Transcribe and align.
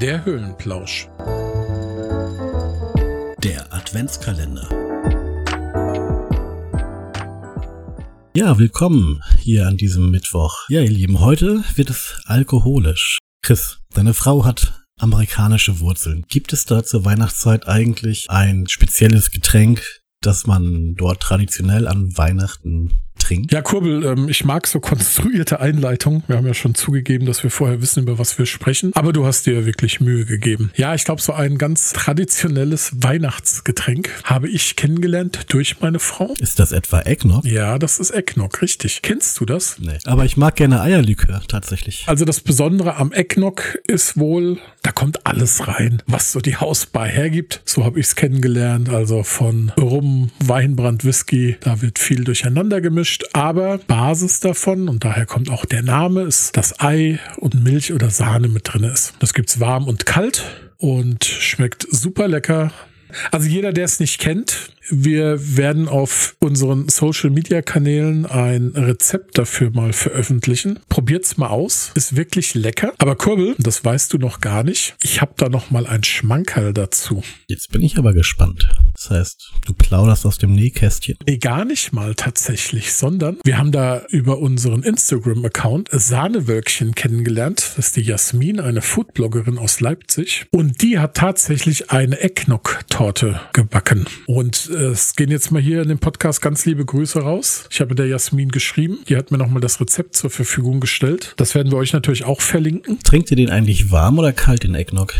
Der 0.00 0.24
Höhlenplausch. 0.24 1.08
Der 3.44 3.70
Adventskalender. 3.70 4.66
Ja, 8.34 8.58
willkommen 8.58 9.22
hier 9.40 9.66
an 9.66 9.76
diesem 9.76 10.10
Mittwoch. 10.10 10.56
Ja, 10.70 10.80
ihr 10.80 10.88
Lieben, 10.88 11.20
heute 11.20 11.62
wird 11.74 11.90
es 11.90 12.22
alkoholisch. 12.24 13.18
Chris, 13.42 13.80
deine 13.92 14.14
Frau 14.14 14.46
hat 14.46 14.86
amerikanische 14.98 15.80
Wurzeln. 15.80 16.24
Gibt 16.28 16.54
es 16.54 16.64
da 16.64 16.82
zur 16.82 17.04
Weihnachtszeit 17.04 17.68
eigentlich 17.68 18.30
ein 18.30 18.64
spezielles 18.70 19.30
Getränk, 19.30 20.00
das 20.22 20.46
man 20.46 20.94
dort 20.94 21.20
traditionell 21.20 21.86
an 21.86 22.16
Weihnachten 22.16 22.94
trinkt? 23.30 23.52
Ja, 23.52 23.62
Kurbel, 23.62 24.04
ähm, 24.04 24.28
ich 24.28 24.44
mag 24.44 24.66
so 24.66 24.80
konstruierte 24.80 25.60
Einleitungen. 25.60 26.22
Wir 26.26 26.36
haben 26.36 26.46
ja 26.46 26.54
schon 26.54 26.74
zugegeben, 26.74 27.26
dass 27.26 27.42
wir 27.42 27.50
vorher 27.50 27.80
wissen, 27.80 28.02
über 28.02 28.18
was 28.18 28.38
wir 28.38 28.46
sprechen. 28.46 28.90
Aber 28.94 29.12
du 29.12 29.24
hast 29.24 29.46
dir 29.46 29.66
wirklich 29.66 30.00
Mühe 30.00 30.24
gegeben. 30.24 30.72
Ja, 30.74 30.94
ich 30.94 31.04
glaube, 31.04 31.22
so 31.22 31.32
ein 31.32 31.58
ganz 31.58 31.92
traditionelles 31.92 32.92
Weihnachtsgetränk 32.96 34.10
habe 34.24 34.48
ich 34.48 34.76
kennengelernt 34.76 35.46
durch 35.48 35.80
meine 35.80 35.98
Frau. 35.98 36.34
Ist 36.38 36.58
das 36.58 36.72
etwa 36.72 37.02
Eggnog? 37.02 37.44
Ja, 37.44 37.78
das 37.78 37.98
ist 38.00 38.10
Eggnog, 38.10 38.60
richtig. 38.62 39.02
Kennst 39.02 39.38
du 39.40 39.44
das? 39.44 39.78
Nee. 39.78 39.98
Aber 40.04 40.24
ich 40.24 40.36
mag 40.36 40.56
gerne 40.56 40.80
Eierlikör, 40.80 41.42
tatsächlich. 41.46 42.04
Also 42.06 42.24
das 42.24 42.40
Besondere 42.40 42.96
am 42.96 43.12
Eggnog 43.12 43.78
ist 43.86 44.18
wohl, 44.18 44.58
da 44.82 44.92
kommt 44.92 45.26
alles 45.26 45.68
rein, 45.68 46.02
was 46.06 46.32
so 46.32 46.40
die 46.40 46.56
Hausbar 46.56 47.06
hergibt. 47.06 47.62
So 47.64 47.84
habe 47.84 48.00
ich 48.00 48.06
es 48.06 48.16
kennengelernt. 48.16 48.88
Also 48.88 49.22
von 49.22 49.72
Rum, 49.78 50.30
Weinbrand, 50.40 51.04
Whisky, 51.04 51.56
da 51.60 51.82
wird 51.82 51.98
viel 51.98 52.24
durcheinander 52.24 52.80
gemischt. 52.80 53.19
Aber 53.32 53.78
Basis 53.78 54.40
davon, 54.40 54.88
und 54.88 55.04
daher 55.04 55.26
kommt 55.26 55.50
auch 55.50 55.64
der 55.64 55.82
Name, 55.82 56.22
ist, 56.22 56.56
dass 56.56 56.80
Ei 56.80 57.18
und 57.38 57.62
Milch 57.62 57.92
oder 57.92 58.10
Sahne 58.10 58.48
mit 58.48 58.72
drin 58.72 58.84
ist. 58.84 59.14
Das 59.18 59.34
gibt's 59.34 59.60
warm 59.60 59.86
und 59.88 60.06
kalt 60.06 60.44
und 60.78 61.24
schmeckt 61.24 61.86
super 61.90 62.28
lecker. 62.28 62.72
Also 63.30 63.48
jeder, 63.48 63.72
der 63.72 63.84
es 63.84 64.00
nicht 64.00 64.18
kennt, 64.18 64.70
wir 64.88 65.56
werden 65.56 65.88
auf 65.88 66.36
unseren 66.40 66.88
Social 66.88 67.30
Media 67.30 67.62
Kanälen 67.62 68.26
ein 68.26 68.72
Rezept 68.74 69.38
dafür 69.38 69.70
mal 69.70 69.92
veröffentlichen. 69.92 70.80
Probiert's 70.88 71.36
mal 71.36 71.48
aus. 71.48 71.92
Ist 71.94 72.16
wirklich 72.16 72.54
lecker. 72.54 72.92
Aber 72.98 73.16
Kurbel, 73.16 73.54
das 73.58 73.84
weißt 73.84 74.12
du 74.12 74.18
noch 74.18 74.40
gar 74.40 74.64
nicht. 74.64 74.96
Ich 75.02 75.20
habe 75.20 75.34
da 75.36 75.48
noch 75.48 75.70
mal 75.70 75.86
ein 75.86 76.02
Schmankerl 76.02 76.72
dazu. 76.72 77.22
Jetzt 77.46 77.70
bin 77.70 77.82
ich 77.82 77.98
aber 77.98 78.12
gespannt. 78.12 78.68
Das 79.00 79.10
heißt, 79.10 79.52
du 79.64 79.72
plauderst 79.72 80.26
aus 80.26 80.36
dem 80.36 80.52
Nähkästchen. 80.52 81.16
Nee, 81.26 81.38
gar 81.38 81.64
nicht 81.64 81.94
mal 81.94 82.14
tatsächlich, 82.14 82.92
sondern 82.92 83.38
wir 83.44 83.56
haben 83.56 83.72
da 83.72 84.02
über 84.10 84.38
unseren 84.38 84.82
Instagram-Account 84.82 85.88
Sahnewölkchen 85.90 86.94
kennengelernt. 86.94 87.60
Das 87.76 87.86
ist 87.86 87.96
die 87.96 88.02
Jasmin, 88.02 88.60
eine 88.60 88.82
Foodbloggerin 88.82 89.56
aus 89.56 89.80
Leipzig. 89.80 90.44
Und 90.50 90.82
die 90.82 90.98
hat 90.98 91.16
tatsächlich 91.16 91.90
eine 91.90 92.20
Eggnog-Torte 92.20 93.40
gebacken. 93.54 94.04
Und 94.26 94.68
äh, 94.70 94.88
es 94.88 95.16
gehen 95.16 95.30
jetzt 95.30 95.50
mal 95.50 95.62
hier 95.62 95.80
in 95.80 95.88
dem 95.88 95.98
Podcast 95.98 96.42
ganz 96.42 96.66
liebe 96.66 96.84
Grüße 96.84 97.20
raus. 97.20 97.68
Ich 97.70 97.80
habe 97.80 97.94
der 97.94 98.06
Jasmin 98.06 98.50
geschrieben. 98.50 98.98
Die 99.08 99.16
hat 99.16 99.30
mir 99.30 99.38
nochmal 99.38 99.62
das 99.62 99.80
Rezept 99.80 100.14
zur 100.14 100.28
Verfügung 100.28 100.78
gestellt. 100.78 101.32
Das 101.38 101.54
werden 101.54 101.72
wir 101.72 101.78
euch 101.78 101.94
natürlich 101.94 102.24
auch 102.24 102.42
verlinken. 102.42 102.98
Trinkt 103.02 103.30
ihr 103.30 103.38
den 103.38 103.48
eigentlich 103.48 103.90
warm 103.90 104.18
oder 104.18 104.34
kalt, 104.34 104.62
den 104.62 104.74
Eggnog? 104.74 105.14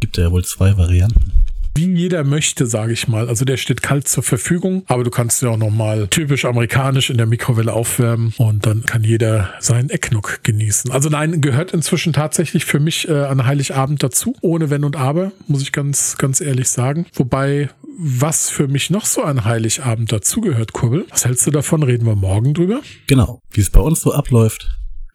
Gibt 0.00 0.16
ja 0.16 0.32
wohl 0.32 0.44
zwei 0.44 0.76
Varianten 0.76 1.30
wie 1.74 1.92
jeder 1.94 2.24
möchte, 2.24 2.66
sage 2.66 2.92
ich 2.92 3.08
mal. 3.08 3.28
Also 3.28 3.44
der 3.44 3.56
steht 3.56 3.82
kalt 3.82 4.08
zur 4.08 4.22
Verfügung, 4.22 4.82
aber 4.86 5.04
du 5.04 5.10
kannst 5.10 5.42
ja 5.42 5.50
auch 5.50 5.56
nochmal 5.56 6.08
typisch 6.08 6.44
amerikanisch 6.44 7.10
in 7.10 7.16
der 7.16 7.26
Mikrowelle 7.26 7.72
aufwärmen 7.72 8.34
und 8.38 8.66
dann 8.66 8.84
kann 8.84 9.04
jeder 9.04 9.50
seinen 9.60 9.90
Ecknuck 9.90 10.40
genießen. 10.42 10.90
Also 10.90 11.08
nein, 11.08 11.40
gehört 11.40 11.72
inzwischen 11.72 12.12
tatsächlich 12.12 12.64
für 12.64 12.80
mich 12.80 13.08
äh, 13.08 13.12
an 13.12 13.46
Heiligabend 13.46 14.02
dazu, 14.02 14.34
ohne 14.40 14.70
Wenn 14.70 14.84
und 14.84 14.96
Aber, 14.96 15.32
muss 15.46 15.62
ich 15.62 15.72
ganz, 15.72 16.16
ganz 16.18 16.40
ehrlich 16.40 16.68
sagen. 16.68 17.06
Wobei 17.14 17.70
was 18.02 18.48
für 18.48 18.66
mich 18.66 18.90
noch 18.90 19.04
so 19.04 19.22
an 19.22 19.44
Heiligabend 19.44 20.10
dazugehört, 20.10 20.72
Kurbel. 20.72 21.06
Was 21.10 21.26
hältst 21.26 21.46
du 21.46 21.50
davon? 21.50 21.82
Reden 21.82 22.06
wir 22.06 22.16
morgen 22.16 22.54
drüber? 22.54 22.80
Genau, 23.06 23.40
wie 23.50 23.60
es 23.60 23.70
bei 23.70 23.80
uns 23.80 24.00
so 24.00 24.12
abläuft. 24.12 24.68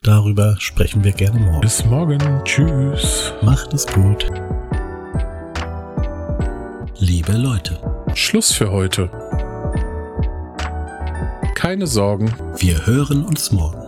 Darüber 0.03 0.55
sprechen 0.59 1.03
wir 1.03 1.13
gerne 1.13 1.39
morgen. 1.39 1.61
Bis 1.61 1.83
morgen. 1.85 2.19
Tschüss. 2.43 3.33
Macht 3.41 3.73
es 3.73 3.87
gut. 3.87 4.31
Liebe 7.07 7.33
Leute. 7.33 7.77
Schluss 8.15 8.51
für 8.51 8.71
heute. 8.71 9.11
Keine 11.53 11.85
Sorgen. 11.85 12.33
Wir 12.57 12.87
hören 12.87 13.23
uns 13.23 13.51
morgen. 13.51 13.84